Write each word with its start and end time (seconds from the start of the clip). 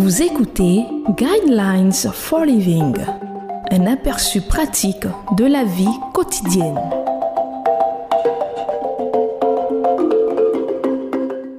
Vous 0.00 0.22
écoutez 0.22 0.84
Guidelines 1.16 1.90
for 2.12 2.44
Living, 2.44 2.94
un 3.72 3.86
aperçu 3.86 4.40
pratique 4.40 5.08
de 5.36 5.44
la 5.44 5.64
vie 5.64 5.88
quotidienne. 6.14 6.78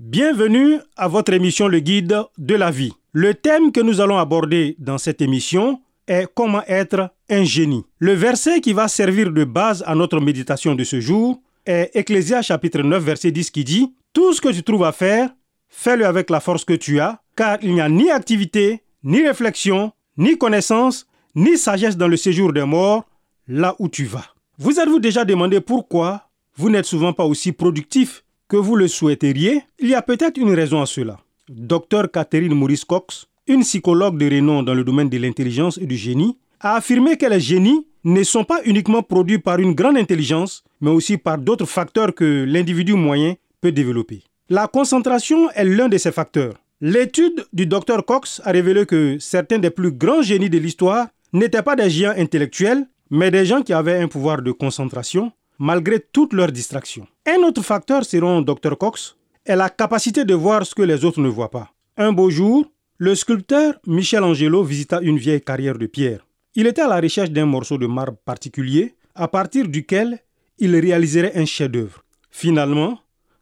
Bienvenue 0.00 0.78
à 0.96 1.08
votre 1.08 1.32
émission 1.32 1.66
Le 1.66 1.80
Guide 1.80 2.20
de 2.38 2.54
la 2.54 2.70
vie. 2.70 2.92
Le 3.12 3.34
thème 3.34 3.72
que 3.72 3.80
nous 3.80 4.00
allons 4.00 4.16
aborder 4.16 4.76
dans 4.78 4.98
cette 4.98 5.20
émission 5.20 5.80
est 6.06 6.28
comment 6.32 6.62
être 6.68 7.10
un 7.28 7.42
génie. 7.42 7.84
Le 7.98 8.12
verset 8.12 8.60
qui 8.60 8.72
va 8.72 8.86
servir 8.86 9.32
de 9.32 9.42
base 9.42 9.82
à 9.88 9.96
notre 9.96 10.20
méditation 10.20 10.76
de 10.76 10.84
ce 10.84 11.00
jour 11.00 11.42
est 11.66 11.90
Ecclésias 11.94 12.42
chapitre 12.42 12.82
9 12.82 13.02
verset 13.02 13.32
10 13.32 13.50
qui 13.50 13.64
dit 13.64 13.92
Tout 14.12 14.32
ce 14.34 14.40
que 14.40 14.50
tu 14.50 14.62
trouves 14.62 14.84
à 14.84 14.92
faire, 14.92 15.30
fais-le 15.70 16.04
avec 16.04 16.28
la 16.28 16.40
force 16.40 16.64
que 16.64 16.74
tu 16.74 17.00
as, 17.00 17.22
car 17.36 17.58
il 17.62 17.72
n'y 17.72 17.80
a 17.80 17.88
ni 17.88 18.10
activité, 18.10 18.82
ni 19.02 19.26
réflexion, 19.26 19.92
ni 20.18 20.36
connaissance, 20.36 21.06
ni 21.34 21.56
sagesse 21.56 21.96
dans 21.96 22.08
le 22.08 22.16
séjour 22.16 22.52
des 22.52 22.64
morts, 22.64 23.04
là 23.48 23.74
où 23.78 23.88
tu 23.88 24.04
vas. 24.04 24.26
Vous 24.58 24.78
êtes-vous 24.78 25.00
déjà 25.00 25.24
demandé 25.24 25.60
pourquoi 25.60 26.28
vous 26.56 26.68
n'êtes 26.68 26.84
souvent 26.84 27.12
pas 27.12 27.24
aussi 27.24 27.52
productif 27.52 28.24
que 28.48 28.56
vous 28.56 28.76
le 28.76 28.88
souhaiteriez? 28.88 29.62
Il 29.78 29.88
y 29.88 29.94
a 29.94 30.02
peut-être 30.02 30.36
une 30.36 30.52
raison 30.52 30.82
à 30.82 30.86
cela. 30.86 31.18
Docteur 31.48 32.10
Catherine 32.10 32.54
Maurice 32.54 32.84
Cox, 32.84 33.26
une 33.46 33.62
psychologue 33.62 34.18
de 34.18 34.26
renom 34.26 34.62
dans 34.62 34.74
le 34.74 34.84
domaine 34.84 35.08
de 35.08 35.18
l'intelligence 35.18 35.78
et 35.78 35.86
du 35.86 35.96
génie, 35.96 36.36
a 36.60 36.76
affirmé 36.76 37.16
que 37.16 37.26
les 37.26 37.40
génies 37.40 37.86
ne 38.04 38.22
sont 38.22 38.44
pas 38.44 38.60
uniquement 38.64 39.02
produits 39.02 39.38
par 39.38 39.58
une 39.58 39.74
grande 39.74 39.96
intelligence, 39.96 40.62
mais 40.80 40.90
aussi 40.90 41.16
par 41.16 41.38
d'autres 41.38 41.66
facteurs 41.66 42.14
que 42.14 42.44
l'individu 42.46 42.94
moyen 42.94 43.34
peut 43.60 43.72
développer. 43.72 44.22
La 44.52 44.66
concentration 44.66 45.48
est 45.52 45.64
l'un 45.64 45.88
de 45.88 45.96
ces 45.96 46.10
facteurs. 46.10 46.54
L'étude 46.80 47.46
du 47.52 47.66
Dr 47.66 48.04
Cox 48.04 48.42
a 48.44 48.50
révélé 48.50 48.84
que 48.84 49.16
certains 49.20 49.60
des 49.60 49.70
plus 49.70 49.92
grands 49.92 50.22
génies 50.22 50.50
de 50.50 50.58
l'histoire 50.58 51.06
n'étaient 51.32 51.62
pas 51.62 51.76
des 51.76 51.88
géants 51.88 52.14
intellectuels, 52.16 52.84
mais 53.10 53.30
des 53.30 53.46
gens 53.46 53.62
qui 53.62 53.72
avaient 53.72 54.00
un 54.00 54.08
pouvoir 54.08 54.42
de 54.42 54.50
concentration 54.50 55.30
malgré 55.60 56.00
toutes 56.00 56.32
leurs 56.32 56.50
distractions. 56.50 57.06
Un 57.26 57.44
autre 57.44 57.62
facteur, 57.62 58.04
selon 58.04 58.42
Dr 58.42 58.76
Cox, 58.76 59.16
est 59.46 59.54
la 59.54 59.70
capacité 59.70 60.24
de 60.24 60.34
voir 60.34 60.66
ce 60.66 60.74
que 60.74 60.82
les 60.82 61.04
autres 61.04 61.20
ne 61.20 61.28
voient 61.28 61.52
pas. 61.52 61.70
Un 61.96 62.12
beau 62.12 62.28
jour, 62.28 62.66
le 62.98 63.14
sculpteur 63.14 63.74
Michel-Angelo 63.86 64.64
visita 64.64 65.00
une 65.00 65.18
vieille 65.18 65.42
carrière 65.42 65.78
de 65.78 65.86
pierre. 65.86 66.26
Il 66.56 66.66
était 66.66 66.82
à 66.82 66.88
la 66.88 67.00
recherche 67.00 67.30
d'un 67.30 67.46
morceau 67.46 67.78
de 67.78 67.86
marbre 67.86 68.18
particulier 68.24 68.96
à 69.14 69.28
partir 69.28 69.68
duquel 69.68 70.18
il 70.58 70.74
réaliserait 70.74 71.36
un 71.36 71.44
chef-d'œuvre. 71.44 72.02
Finalement, 72.32 72.98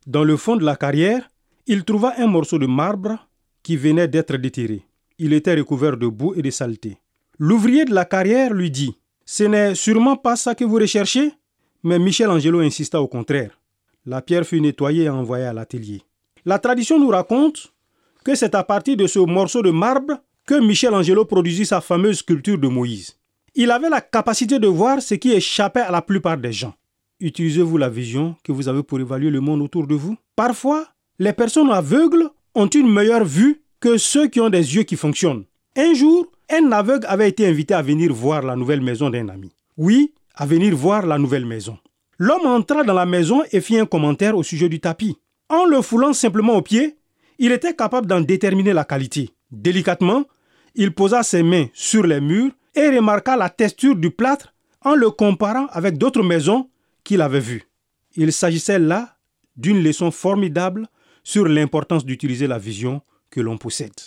dans 0.08 0.24
le 0.24 0.38
fond 0.38 0.56
de 0.56 0.64
la 0.64 0.74
carrière, 0.74 1.28
il 1.66 1.84
trouva 1.84 2.14
un 2.16 2.26
morceau 2.26 2.58
de 2.58 2.64
marbre 2.66 3.28
qui 3.62 3.76
venait 3.76 4.08
d'être 4.08 4.36
déterré. 4.38 4.82
Il 5.18 5.34
était 5.34 5.54
recouvert 5.54 5.98
de 5.98 6.06
boue 6.06 6.32
et 6.34 6.40
de 6.40 6.48
saleté. 6.50 6.96
L'ouvrier 7.38 7.84
de 7.84 7.94
la 7.94 8.06
carrière 8.06 8.54
lui 8.54 8.70
dit 8.70 8.96
Ce 9.26 9.44
n'est 9.44 9.74
sûrement 9.74 10.16
pas 10.16 10.36
ça 10.36 10.54
que 10.54 10.64
vous 10.64 10.76
recherchez? 10.76 11.32
Mais 11.82 11.98
Michel-Angelo 11.98 12.60
insista 12.60 13.02
au 13.02 13.06
contraire. 13.06 13.60
La 14.06 14.22
pierre 14.22 14.46
fut 14.46 14.62
nettoyée 14.62 15.04
et 15.04 15.10
envoyée 15.10 15.44
à 15.44 15.52
l'atelier. 15.52 16.00
La 16.46 16.58
tradition 16.58 16.98
nous 16.98 17.08
raconte 17.08 17.74
que 18.24 18.34
c'est 18.34 18.54
à 18.54 18.64
partir 18.64 18.96
de 18.96 19.06
ce 19.06 19.18
morceau 19.18 19.60
de 19.60 19.70
marbre 19.70 20.22
que 20.46 20.58
Michel-Angelo 20.58 21.26
produisit 21.26 21.66
sa 21.66 21.82
fameuse 21.82 22.20
sculpture 22.20 22.56
de 22.56 22.68
Moïse. 22.68 23.18
Il 23.54 23.70
avait 23.70 23.90
la 23.90 24.00
capacité 24.00 24.58
de 24.58 24.68
voir 24.68 25.02
ce 25.02 25.16
qui 25.16 25.32
échappait 25.32 25.80
à 25.80 25.90
la 25.90 26.00
plupart 26.00 26.38
des 26.38 26.52
gens. 26.52 26.72
Utilisez-vous 27.20 27.78
la 27.78 27.88
vision 27.88 28.36
que 28.44 28.52
vous 28.52 28.68
avez 28.68 28.84
pour 28.84 29.00
évaluer 29.00 29.30
le 29.30 29.40
monde 29.40 29.60
autour 29.60 29.88
de 29.88 29.94
vous? 29.96 30.16
Parfois, 30.36 30.86
les 31.18 31.32
personnes 31.32 31.70
aveugles 31.70 32.30
ont 32.54 32.68
une 32.68 32.92
meilleure 32.92 33.24
vue 33.24 33.60
que 33.80 33.98
ceux 33.98 34.28
qui 34.28 34.40
ont 34.40 34.50
des 34.50 34.76
yeux 34.76 34.84
qui 34.84 34.94
fonctionnent. 34.94 35.44
Un 35.76 35.94
jour, 35.94 36.30
un 36.48 36.70
aveugle 36.70 37.06
avait 37.08 37.28
été 37.28 37.44
invité 37.44 37.74
à 37.74 37.82
venir 37.82 38.12
voir 38.12 38.42
la 38.42 38.54
nouvelle 38.54 38.80
maison 38.80 39.10
d'un 39.10 39.28
ami. 39.28 39.50
Oui, 39.76 40.14
à 40.36 40.46
venir 40.46 40.76
voir 40.76 41.06
la 41.06 41.18
nouvelle 41.18 41.44
maison. 41.44 41.76
L'homme 42.18 42.46
entra 42.46 42.84
dans 42.84 42.94
la 42.94 43.06
maison 43.06 43.42
et 43.50 43.60
fit 43.60 43.78
un 43.78 43.86
commentaire 43.86 44.36
au 44.36 44.44
sujet 44.44 44.68
du 44.68 44.78
tapis. 44.78 45.16
En 45.48 45.64
le 45.64 45.82
foulant 45.82 46.12
simplement 46.12 46.54
au 46.54 46.62
pied, 46.62 46.98
il 47.40 47.50
était 47.50 47.74
capable 47.74 48.06
d'en 48.06 48.20
déterminer 48.20 48.72
la 48.72 48.84
qualité. 48.84 49.30
Délicatement, 49.50 50.24
il 50.76 50.94
posa 50.94 51.24
ses 51.24 51.42
mains 51.42 51.66
sur 51.72 52.06
les 52.06 52.20
murs 52.20 52.52
et 52.76 52.90
remarqua 52.90 53.36
la 53.36 53.48
texture 53.48 53.96
du 53.96 54.12
plâtre 54.12 54.54
en 54.84 54.94
le 54.94 55.10
comparant 55.10 55.66
avec 55.72 55.98
d'autres 55.98 56.22
maisons 56.22 56.68
qu'il 57.08 57.22
avait 57.22 57.40
vu. 57.40 57.64
Il 58.16 58.32
s'agissait 58.34 58.78
là 58.78 59.16
d'une 59.56 59.82
leçon 59.82 60.10
formidable 60.10 60.86
sur 61.24 61.48
l'importance 61.48 62.04
d'utiliser 62.04 62.46
la 62.46 62.58
vision 62.58 63.00
que 63.30 63.40
l'on 63.40 63.56
possède. 63.56 63.98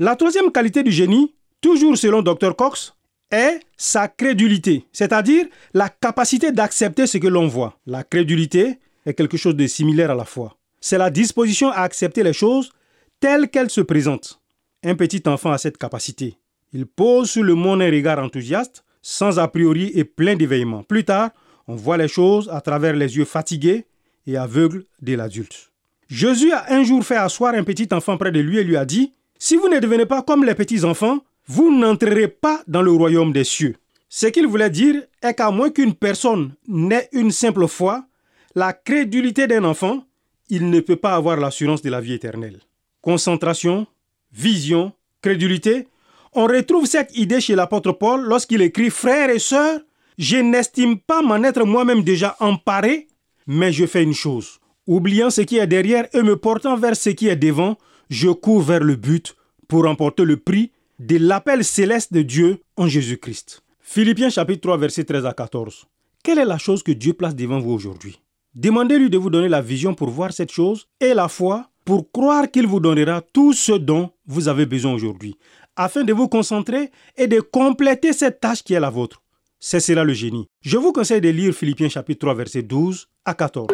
La 0.00 0.16
troisième 0.16 0.50
qualité 0.50 0.82
du 0.82 0.90
génie, 0.90 1.34
toujours 1.60 1.96
selon 1.96 2.20
Dr 2.20 2.56
Cox, 2.56 2.94
est 3.30 3.60
sa 3.76 4.08
crédulité, 4.08 4.86
c'est-à-dire 4.92 5.46
la 5.72 5.88
capacité 5.88 6.50
d'accepter 6.50 7.06
ce 7.06 7.18
que 7.18 7.28
l'on 7.28 7.46
voit. 7.46 7.78
La 7.86 8.02
crédulité 8.02 8.80
est 9.06 9.14
quelque 9.14 9.36
chose 9.36 9.54
de 9.54 9.66
similaire 9.68 10.10
à 10.10 10.16
la 10.16 10.24
foi. 10.24 10.56
C'est 10.80 10.98
la 10.98 11.10
disposition 11.10 11.70
à 11.70 11.82
accepter 11.82 12.24
les 12.24 12.32
choses 12.32 12.72
telles 13.20 13.48
qu'elles 13.50 13.70
se 13.70 13.82
présentent. 13.82 14.40
Un 14.82 14.96
petit 14.96 15.22
enfant 15.26 15.52
a 15.52 15.58
cette 15.58 15.78
capacité. 15.78 16.38
Il 16.72 16.86
pose 16.86 17.30
sur 17.30 17.44
le 17.44 17.54
monde 17.54 17.82
un 17.82 17.90
regard 17.90 18.18
enthousiaste, 18.18 18.84
sans 19.00 19.38
a 19.38 19.46
priori 19.46 19.92
et 19.94 20.04
plein 20.04 20.34
d'éveillement. 20.34 20.82
Plus 20.82 21.04
tard, 21.04 21.30
on 21.68 21.76
voit 21.76 21.98
les 21.98 22.08
choses 22.08 22.48
à 22.48 22.60
travers 22.60 22.94
les 22.94 23.16
yeux 23.16 23.26
fatigués 23.26 23.84
et 24.26 24.36
aveugles 24.36 24.84
de 25.02 25.14
l'adulte. 25.14 25.70
Jésus 26.08 26.50
a 26.50 26.72
un 26.72 26.82
jour 26.82 27.04
fait 27.04 27.16
asseoir 27.16 27.54
un 27.54 27.62
petit 27.62 27.88
enfant 27.92 28.16
près 28.16 28.32
de 28.32 28.40
lui 28.40 28.58
et 28.58 28.64
lui 28.64 28.76
a 28.76 28.86
dit, 28.86 29.12
Si 29.38 29.56
vous 29.56 29.68
ne 29.68 29.78
devenez 29.78 30.06
pas 30.06 30.22
comme 30.22 30.44
les 30.44 30.54
petits 30.54 30.84
enfants, 30.84 31.20
vous 31.46 31.70
n'entrerez 31.70 32.28
pas 32.28 32.62
dans 32.66 32.82
le 32.82 32.90
royaume 32.90 33.32
des 33.32 33.44
cieux. 33.44 33.76
Ce 34.08 34.26
qu'il 34.26 34.46
voulait 34.46 34.70
dire 34.70 35.02
est 35.22 35.34
qu'à 35.34 35.50
moins 35.50 35.70
qu'une 35.70 35.94
personne 35.94 36.54
n'ait 36.66 37.10
une 37.12 37.30
simple 37.30 37.68
foi, 37.68 38.06
la 38.54 38.72
crédulité 38.72 39.46
d'un 39.46 39.64
enfant, 39.64 40.04
il 40.48 40.70
ne 40.70 40.80
peut 40.80 40.96
pas 40.96 41.14
avoir 41.14 41.36
l'assurance 41.36 41.82
de 41.82 41.90
la 41.90 42.00
vie 42.00 42.14
éternelle. 42.14 42.60
Concentration, 43.02 43.86
vision, 44.32 44.92
crédulité, 45.20 45.86
on 46.32 46.46
retrouve 46.46 46.86
cette 46.86 47.14
idée 47.16 47.40
chez 47.40 47.54
l'apôtre 47.54 47.92
Paul 47.92 48.22
lorsqu'il 48.22 48.62
écrit 48.62 48.90
Frères 48.90 49.30
et 49.30 49.38
sœurs, 49.38 49.80
je 50.18 50.36
n'estime 50.36 50.98
pas 50.98 51.22
m'en 51.22 51.42
être 51.44 51.64
moi-même 51.64 52.02
déjà 52.02 52.36
emparé, 52.40 53.06
mais 53.46 53.72
je 53.72 53.86
fais 53.86 54.02
une 54.02 54.14
chose. 54.14 54.58
Oubliant 54.86 55.30
ce 55.30 55.42
qui 55.42 55.58
est 55.58 55.66
derrière 55.66 56.08
et 56.12 56.22
me 56.22 56.36
portant 56.36 56.76
vers 56.76 56.96
ce 56.96 57.10
qui 57.10 57.28
est 57.28 57.36
devant, 57.36 57.78
je 58.10 58.28
cours 58.28 58.62
vers 58.62 58.82
le 58.82 58.96
but 58.96 59.36
pour 59.68 59.84
remporter 59.84 60.24
le 60.24 60.36
prix 60.36 60.72
de 60.98 61.18
l'appel 61.18 61.64
céleste 61.64 62.12
de 62.12 62.22
Dieu 62.22 62.62
en 62.76 62.88
Jésus-Christ. 62.88 63.62
Philippiens 63.80 64.30
chapitre 64.30 64.62
3 64.62 64.78
verset 64.78 65.04
13 65.04 65.24
à 65.24 65.32
14. 65.32 65.86
Quelle 66.24 66.38
est 66.38 66.44
la 66.44 66.58
chose 66.58 66.82
que 66.82 66.92
Dieu 66.92 67.12
place 67.12 67.36
devant 67.36 67.60
vous 67.60 67.72
aujourd'hui? 67.72 68.20
Demandez-lui 68.54 69.10
de 69.10 69.18
vous 69.18 69.30
donner 69.30 69.48
la 69.48 69.62
vision 69.62 69.94
pour 69.94 70.10
voir 70.10 70.32
cette 70.32 70.50
chose 70.50 70.88
et 71.00 71.14
la 71.14 71.28
foi 71.28 71.70
pour 71.84 72.10
croire 72.10 72.50
qu'il 72.50 72.66
vous 72.66 72.80
donnera 72.80 73.20
tout 73.20 73.52
ce 73.52 73.72
dont 73.72 74.10
vous 74.26 74.48
avez 74.48 74.66
besoin 74.66 74.92
aujourd'hui, 74.92 75.36
afin 75.76 76.02
de 76.02 76.12
vous 76.12 76.28
concentrer 76.28 76.90
et 77.16 77.28
de 77.28 77.40
compléter 77.40 78.12
cette 78.12 78.40
tâche 78.40 78.64
qui 78.64 78.74
est 78.74 78.80
la 78.80 78.90
vôtre. 78.90 79.22
C'est 79.60 79.80
cela 79.80 80.04
le 80.04 80.12
génie. 80.12 80.46
Je 80.60 80.76
vous 80.76 80.92
conseille 80.92 81.20
de 81.20 81.30
lire 81.30 81.52
Philippiens 81.52 81.88
chapitre 81.88 82.20
3 82.20 82.34
verset 82.34 82.62
12 82.62 83.08
à 83.24 83.34
14. 83.34 83.66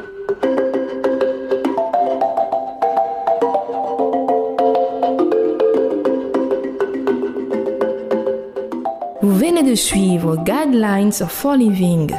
Vous 9.20 9.34
venez 9.34 9.62
de 9.62 9.74
suivre 9.74 10.36
Guidelines 10.42 11.12
for 11.12 11.54
Living. 11.54 12.14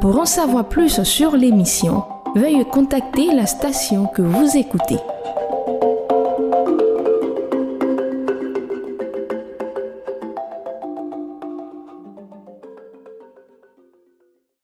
Pour 0.00 0.18
en 0.18 0.24
savoir 0.24 0.66
plus 0.66 1.02
sur 1.02 1.36
l'émission, 1.36 2.04
veuillez 2.34 2.64
contacter 2.64 3.34
la 3.34 3.44
station 3.44 4.06
que 4.06 4.22
vous 4.22 4.56
écoutez. 4.56 4.96